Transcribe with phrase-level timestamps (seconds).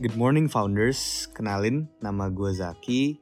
[0.00, 3.20] Good morning founders, kenalin nama gue Zaki.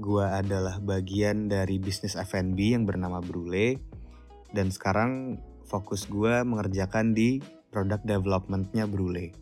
[0.00, 3.76] Gue adalah bagian dari bisnis F&B yang bernama Brule.
[4.48, 9.32] Dan sekarang fokus gue mengerjakan di product developmentnya Brule.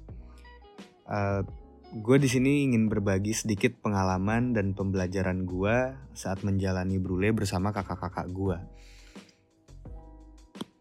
[1.06, 1.46] Uh,
[1.94, 8.34] gue di sini ingin berbagi sedikit pengalaman dan pembelajaran gue saat menjalani Brule bersama kakak-kakak
[8.34, 8.58] gue.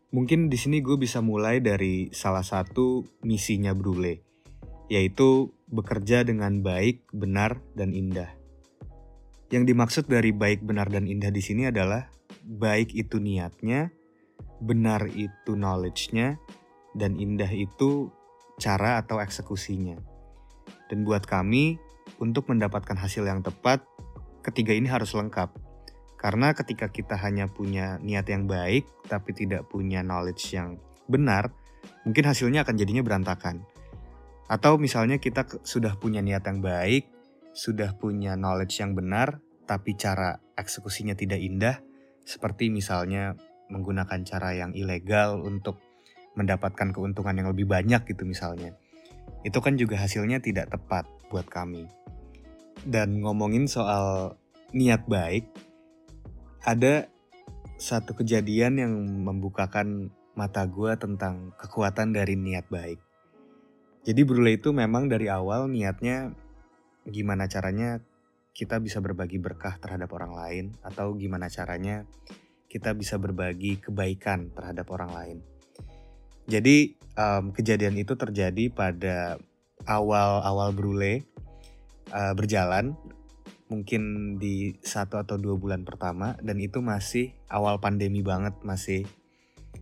[0.10, 4.26] Mungkin di sini gue bisa mulai dari salah satu misinya Brule,
[4.90, 8.34] yaitu bekerja dengan baik, benar, dan indah.
[9.54, 12.10] Yang dimaksud dari baik, benar, dan indah di sini adalah
[12.42, 13.94] baik itu niatnya,
[14.58, 16.42] benar itu knowledge-nya,
[16.98, 18.10] dan indah itu
[18.58, 20.13] cara atau eksekusinya.
[20.92, 21.80] Dan buat kami,
[22.20, 23.84] untuk mendapatkan hasil yang tepat,
[24.46, 25.50] ketiga ini harus lengkap.
[26.20, 30.80] Karena ketika kita hanya punya niat yang baik, tapi tidak punya knowledge yang
[31.12, 31.52] benar,
[32.08, 33.68] mungkin hasilnya akan jadinya berantakan.
[34.48, 37.12] Atau misalnya kita sudah punya niat yang baik,
[37.52, 41.76] sudah punya knowledge yang benar, tapi cara eksekusinya tidak indah,
[42.24, 43.36] seperti misalnya
[43.68, 45.80] menggunakan cara yang ilegal untuk
[46.40, 48.76] mendapatkan keuntungan yang lebih banyak gitu misalnya.
[49.44, 51.88] Itu kan juga hasilnya tidak tepat buat kami.
[52.84, 54.36] Dan ngomongin soal
[54.72, 55.48] niat baik,
[56.64, 57.08] ada
[57.76, 58.94] satu kejadian yang
[59.28, 62.98] membukakan mata gue tentang kekuatan dari niat baik.
[64.04, 66.36] Jadi Brule itu memang dari awal niatnya
[67.08, 68.04] gimana caranya
[68.54, 72.04] kita bisa berbagi berkah terhadap orang lain atau gimana caranya
[72.68, 75.38] kita bisa berbagi kebaikan terhadap orang lain.
[76.48, 79.40] Jadi um, kejadian itu terjadi pada
[79.88, 81.24] awal-awal Brule
[82.12, 82.96] uh, berjalan
[83.72, 89.08] mungkin di satu atau dua bulan pertama dan itu masih awal pandemi banget masih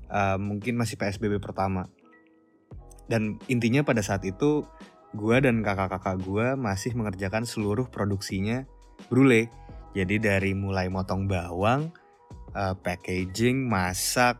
[0.07, 1.91] uh, mungkin masih PSBB pertama
[3.11, 4.63] dan intinya pada saat itu
[5.11, 8.63] gue dan kakak-kakak gue masih mengerjakan seluruh produksinya
[9.11, 9.51] Brule.
[9.91, 11.91] Jadi dari mulai motong bawang,
[12.55, 14.39] uh, packaging, masak,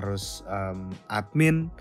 [0.00, 1.72] terus um, admin,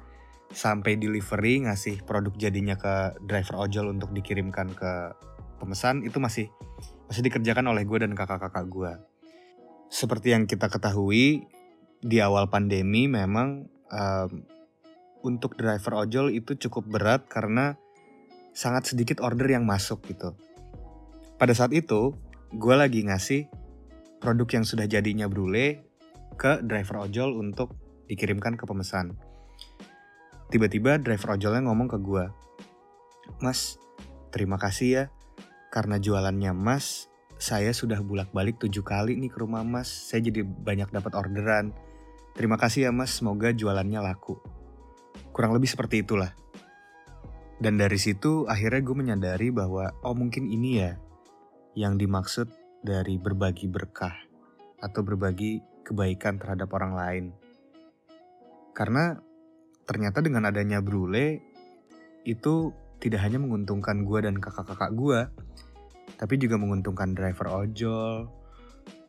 [0.55, 4.93] sampai delivery ngasih produk jadinya ke driver ojol untuk dikirimkan ke
[5.59, 6.47] pemesan itu masih
[7.11, 8.93] masih dikerjakan oleh gue dan kakak-kakak gue.
[9.91, 11.47] Seperti yang kita ketahui
[11.99, 14.31] di awal pandemi memang um,
[15.25, 17.75] untuk driver ojol itu cukup berat karena
[18.55, 20.37] sangat sedikit order yang masuk gitu.
[21.35, 22.15] Pada saat itu,
[22.55, 23.51] gue lagi ngasih
[24.23, 25.83] produk yang sudah jadinya brule
[26.39, 29.17] ke driver ojol untuk dikirimkan ke pemesan.
[30.49, 32.25] Tiba-tiba driver ojolnya ngomong ke gue,
[33.41, 33.81] Mas,
[34.29, 35.03] terima kasih ya,
[35.73, 40.93] karena jualannya Mas, saya sudah bulak-balik tujuh kali nih ke rumah Mas, saya jadi banyak
[40.93, 41.75] dapat orderan.
[42.35, 44.39] Terima kasih ya Mas, semoga jualannya laku.
[45.35, 46.31] Kurang lebih seperti itulah.
[47.59, 50.99] Dan dari situ akhirnya gue menyadari bahwa oh mungkin ini ya
[51.75, 52.51] yang dimaksud
[52.83, 54.15] dari berbagi berkah
[54.83, 57.25] atau berbagi kebaikan terhadap orang lain.
[58.75, 59.15] Karena
[59.87, 61.39] ternyata dengan adanya Brule
[62.27, 65.19] itu tidak hanya menguntungkan gue dan kakak-kakak gue,
[66.19, 68.27] tapi juga menguntungkan driver ojol,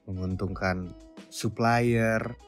[0.07, 0.95] menguntungkan
[1.29, 2.39] supplier,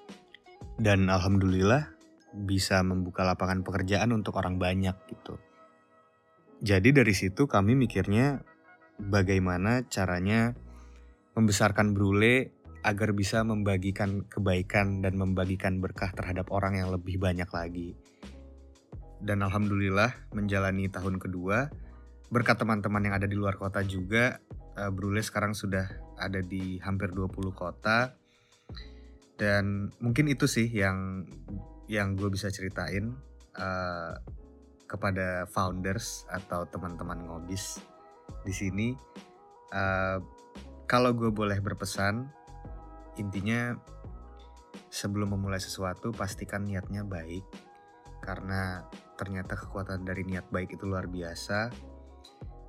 [0.79, 1.91] dan alhamdulillah
[2.31, 5.41] bisa membuka lapangan pekerjaan untuk orang banyak gitu.
[6.63, 8.43] Jadi dari situ kami mikirnya
[8.99, 10.55] bagaimana caranya
[11.39, 12.58] membesarkan Brule
[12.89, 17.93] agar bisa membagikan kebaikan dan membagikan berkah terhadap orang yang lebih banyak lagi.
[19.21, 21.69] Dan alhamdulillah menjalani tahun kedua
[22.33, 24.41] berkat teman-teman yang ada di luar kota juga
[24.77, 25.85] eh, Brule sekarang sudah
[26.17, 28.17] ada di hampir 20 kota.
[29.39, 31.29] Dan mungkin itu sih yang
[31.87, 33.15] yang gue bisa ceritain
[33.55, 34.13] uh,
[34.91, 37.79] kepada founders atau teman-teman ngobis
[38.43, 38.89] di sini.
[39.71, 40.19] Uh,
[40.91, 42.27] kalau gue boleh berpesan,
[43.19, 43.77] intinya
[44.89, 47.45] sebelum memulai sesuatu pastikan niatnya baik
[48.25, 48.87] karena
[49.19, 51.71] ternyata kekuatan dari niat baik itu luar biasa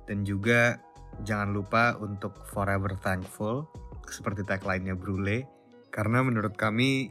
[0.06, 0.78] dan juga
[1.22, 3.66] jangan lupa untuk forever thankful
[4.10, 5.46] seperti tagline-nya Brule
[5.90, 7.10] karena menurut kami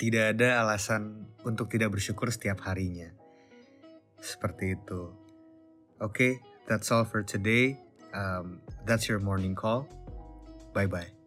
[0.00, 3.12] tidak ada alasan untuk tidak bersyukur setiap harinya.
[4.16, 5.12] Seperti itu.
[6.00, 6.32] Oke, okay,
[6.64, 7.76] that's all for today.
[8.16, 9.84] Um, that's your morning call.
[10.72, 11.19] Bye bye.